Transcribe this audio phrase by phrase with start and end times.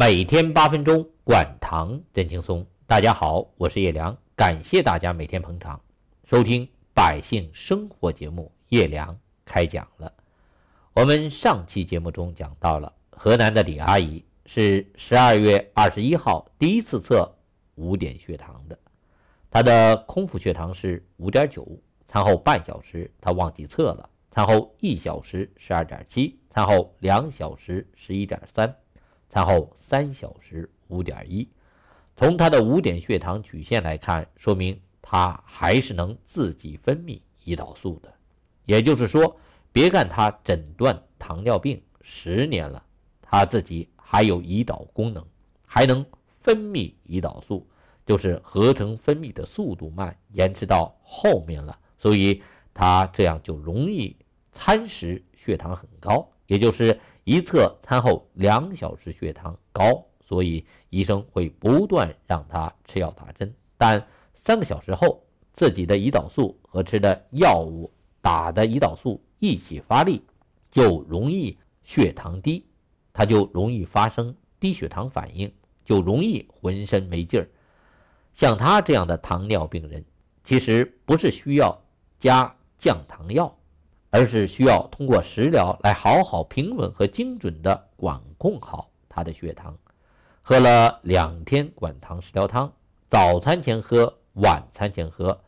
[0.00, 2.66] 每天八分钟，管糖真轻松。
[2.86, 5.78] 大家好，我是叶良，感谢大家每天捧场
[6.24, 8.50] 收听百姓生活节目。
[8.70, 10.10] 叶良开讲了。
[10.94, 17.30] 我们上期节目中讲到了河南的李阿姨是十二月二十一号第一次测
[17.74, 18.78] 五点血糖的，
[19.50, 21.68] 她的空腹血糖是五点九，
[22.08, 28.74] 餐后半小时她忘记测了，餐后一小时十二点七，餐后两小时十一点三。
[29.30, 31.48] 餐后三小时五点一，
[32.16, 38.12] 从他的五点血糖曲线来看，说明他还是能自己分泌胰岛素的。
[38.64, 39.36] 也就是说，
[39.70, 42.84] 别看他诊断糖尿病十年了，
[43.22, 45.24] 他自己还有胰岛功能，
[45.64, 46.04] 还能
[46.40, 47.64] 分泌胰岛素，
[48.04, 52.42] 就是合成分泌的速度慢，延迟到后面了，所以
[52.74, 54.16] 他这样就容易
[54.50, 56.98] 餐时血糖很高，也就是。
[57.24, 63.54] 一测餐后两小时血糖高，所以医生会不断让他吃药打针。
[63.76, 65.22] 但三个小时后，
[65.52, 70.22] 自己的胰岛素和吃的药物打的胰岛素一起发力，
[70.70, 72.64] 就容易血糖低，
[73.12, 75.52] 他就容易发生低血糖反应，
[75.84, 77.48] 就容易浑身没劲儿。
[78.32, 80.04] 像他这样的糖尿病人，
[80.42, 81.78] 其实不是需要
[82.18, 83.54] 加降糖药。
[84.10, 89.76] 而是需要通过食疗来好好平稳和精准地管控好他的血糖。
[90.42, 92.72] 喝了两天管糖食疗汤，
[93.08, 95.38] 早餐前喝，晚餐前喝。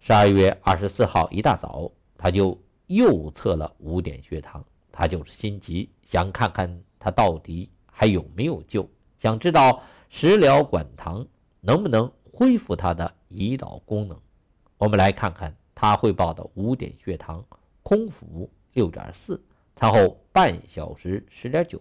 [0.00, 2.58] 十二月二十四号一大早，他就
[2.88, 8.88] 又测了五点血糖，他就是心急，想看看他到底还有没有救，
[9.20, 11.24] 想知道食疗管糖
[11.60, 14.18] 能不能恢复他的胰岛功能。
[14.76, 17.44] 我们来看看他汇报的五点血糖。
[17.82, 19.42] 空腹六点四，
[19.76, 21.80] 餐后半小时十点九，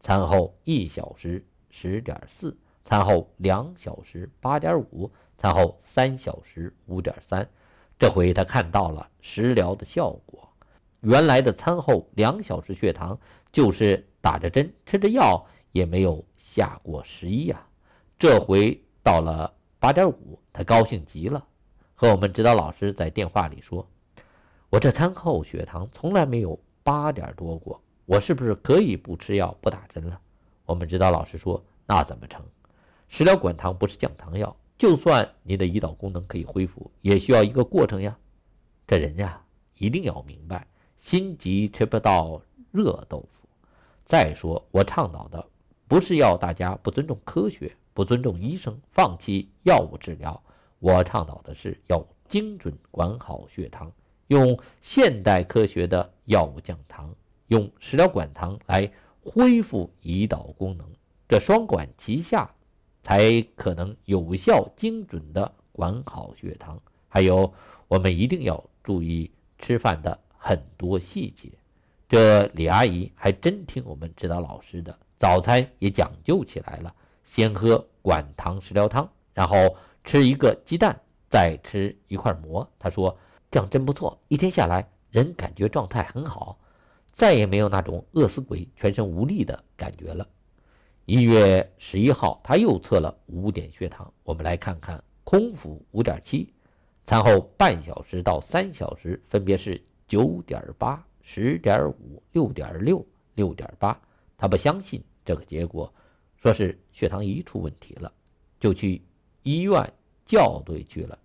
[0.00, 7.48] 餐后一小时十点四，餐后两小时八点五，餐后三小时五点三。
[7.98, 10.48] 这回他看到了食疗的效果，
[11.00, 13.18] 原来的餐后两小时血糖
[13.52, 17.64] 就是打着针吃着药也没有下过十一呀。
[18.18, 21.46] 这回到了八点五，他高兴极了，
[21.94, 23.86] 和我们指导老师在电话里说。
[24.74, 30.20] 我这餐后血糖从来没有八点多过，我是不是可以不吃药不打针了？
[30.66, 32.44] 我们指导老师说，那怎么成？
[33.06, 38.18] 食疗管糖不是降糖药，就算你的胰岛功能可以恢复，也需要一个过程呀。
[38.84, 39.40] 这人呀，
[39.78, 40.66] 一定要明白，
[40.98, 42.42] 心急吃不到
[42.72, 43.48] 热豆腐。
[44.04, 45.46] 再说，我倡导的
[45.86, 50.42] 不是要大家不尊重科学，不尊重医生，放弃药物治疗。
[50.80, 53.88] 我倡导的是要精准管好血糖。
[54.28, 57.14] 用现代科学的药物降糖，
[57.48, 58.90] 用食疗管糖来
[59.22, 60.86] 恢复胰岛功能，
[61.28, 62.50] 这双管齐下，
[63.02, 66.80] 才可能有效精准的管好血糖。
[67.08, 67.52] 还有，
[67.86, 71.50] 我们一定要注意吃饭的很多细节。
[72.08, 80.98] 这李阿姨还真听我们指导老师的，早餐也讲究起来了，先喝管糖食疗汤，然后吃一个鸡蛋，
[81.28, 82.66] 再吃一块馍。
[82.78, 83.14] 她说。
[83.54, 86.58] 这样真不错，一天下来人感觉状态很好，
[87.12, 90.28] 再也没有那种饿死鬼、全身无力的感觉了。
[91.04, 96.52] 一月十一号，他又测了五点血糖，我们来看看空腹五点七，
[97.06, 103.06] 餐后半小时到三小时分别是九点八、十点五、六点六、
[103.36, 103.96] 六点八。
[104.36, 105.94] 他不相信这个结果，
[106.42, 108.12] 说是血糖仪出问题了，
[108.58, 109.00] 就去
[109.44, 109.92] 医院
[110.26, 111.16] 校对去了。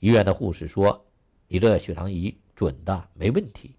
[0.00, 1.00] 医院的护士说。
[1.48, 3.76] 你这血糖仪准的没问题。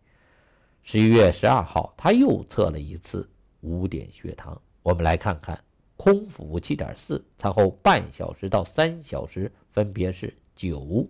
[0.84, 3.30] 十一月十二号，他又测了一次
[3.62, 4.60] 五点血糖。
[4.84, 5.62] 我们来看看，
[5.98, 11.06] 空腹七点四，餐后半小时到三小时分别是九、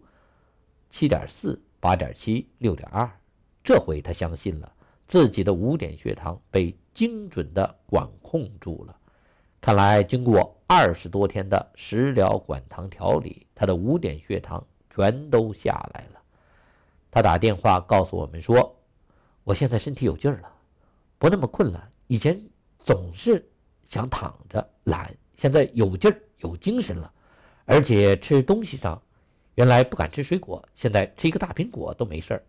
[0.90, 3.08] 七点四、八点七、六点二。
[3.64, 4.72] 这回他相信了
[5.08, 8.98] 自己的五点血糖被精准的管控住了。
[9.62, 16.17] 看来经过二十多天的食疗管糖调理，他的五点血糖全都下来了。
[17.18, 18.80] 他打电话告诉我们说
[19.44, 20.54] ：“我现在身体有劲儿了，
[21.18, 21.90] 不那么困了。
[22.06, 22.40] 以前
[22.78, 23.44] 总是
[23.84, 27.12] 想躺着懒，现在有劲儿、有精神了。
[27.66, 29.02] 而且吃东西上，
[29.56, 32.44] 原来不敢吃水果，现在吃一个大苹果都没事儿。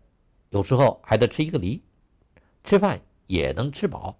[0.51, 1.81] 有时候还得吃一个梨。
[2.63, 4.15] 吃饭也能吃饱，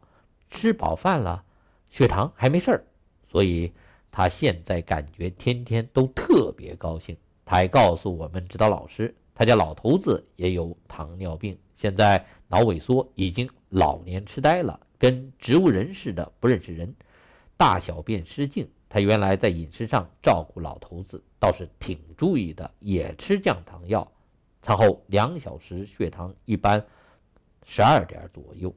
[0.49, 1.43] 吃饱饭了，
[1.91, 2.83] 血糖还没事儿。
[3.29, 3.71] 所以
[4.09, 7.15] 他现在感觉天天都特别高兴。
[7.45, 16.93] 他还告诉我们指导老师。”他家老头子也有糖尿病，现在脑萎缩，已经老年痴呆了，跟植物人似的，不认识人。
[17.55, 18.69] 大小便失禁。
[18.89, 24.05] 他原来在饮食上照顾老头子倒是挺注意的，也吃降糖药。
[24.61, 26.85] 餐后两小时，血糖一般
[27.63, 28.75] 十二点左右。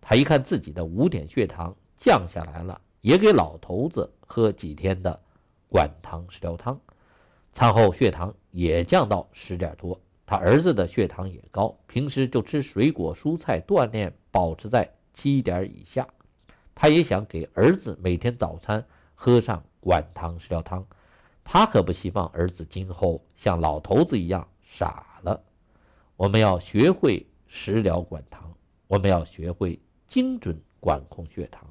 [0.00, 5.20] 他一看自己的五点血糖降下来了，也给老头子喝几天的
[5.68, 6.80] 管糖食疗汤。
[7.52, 10.00] 餐后血糖也降到十点多。
[10.26, 16.08] 他儿子的血糖也高，平时就吃水果蔬菜锻炼，保持在七点以下。
[16.74, 18.84] 他也想给儿子每天早餐。
[19.14, 20.84] 喝上管糖食疗汤，
[21.44, 25.40] 他可不希望儿子今后像老头子一样傻了。
[26.16, 28.52] 我们要学会食疗管糖，
[28.88, 31.64] 我们要学会精准管控血糖，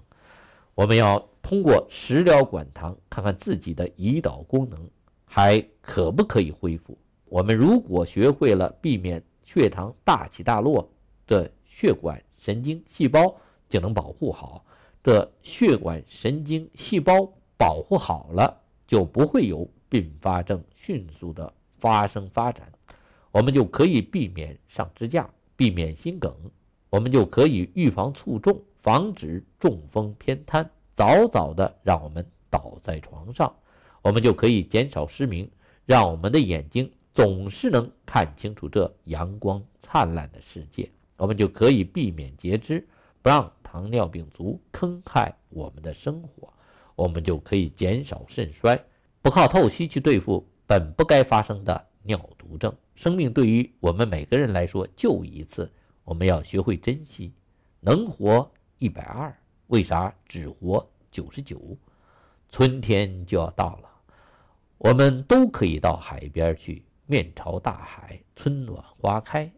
[0.76, 4.90] 我们要通过食疗管糖看看自己的胰岛功能
[5.34, 6.98] 还可不可以恢复。
[7.24, 10.86] 我们如果学会了避免血糖大起大落
[11.26, 13.34] 的血管神经细胞，
[13.70, 14.66] 就能保护好
[15.02, 17.32] 这血管神经细胞。
[17.58, 22.70] 保护好了，就不会有并发症迅速的发生发展，
[23.32, 26.36] 我们就可以避免上支架，避免心梗，
[26.90, 33.56] 我们就可以预防卒中，防止中风偏瘫，早早的让我们倒在床上，
[34.02, 35.50] 我们就可以减少失明，
[35.86, 42.88] 让我们的眼睛总是能看清楚这阳光灿烂的世界，我们就可以避免截肢，
[43.22, 46.52] 不让糖尿病足坑害我们的生活。
[46.96, 48.80] 我们就可以减少肾衰，
[49.22, 52.72] 不靠透析去对付本不该发生的尿毒症。
[52.96, 55.72] 生命对于我们每个人来说就一次，
[56.04, 57.34] 我们要学会珍惜。
[57.80, 59.36] 能活一百二，
[59.68, 61.60] 为啥只活九十九？
[62.50, 63.90] 春天就要到了，
[64.84, 69.52] 我们都可以到海边去，面朝大海，春暖花开。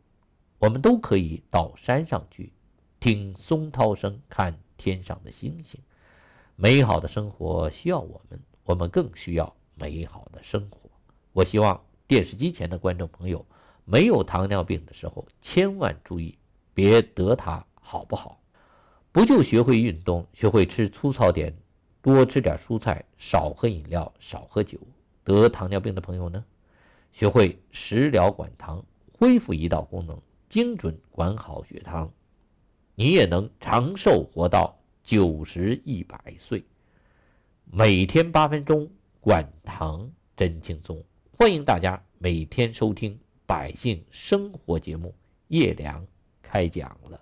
[0.59, 2.51] 我们都可以到山上去，
[2.99, 5.79] 听松涛声，看天上的星星。
[6.57, 10.89] 美好的生活需要我们，我们更需要美好的生活。
[11.31, 13.45] 我希望电视机前的观众朋友，
[13.85, 16.37] 没有糖尿病的时候，千万注意
[16.73, 18.41] 别得它，好不好？
[19.13, 21.55] 不就学会运动，学会吃粗糙点，
[22.01, 24.77] 多吃点蔬菜，少喝饮料，少喝酒。
[25.23, 26.43] 得糖尿病的朋友呢，
[27.11, 32.11] 学会食疗管糖，恢复胰岛功能，精准管好血糖，
[32.95, 34.77] 你也能长寿活到。
[35.05, 36.63] 九十一百岁，
[37.65, 38.89] 每天八分钟，
[39.19, 41.03] 管糖真轻松。
[41.37, 43.13] 欢迎大家每天收听
[43.45, 45.13] 《百姓生活》节目，
[45.49, 46.07] 叶良
[46.41, 47.19] 开讲了。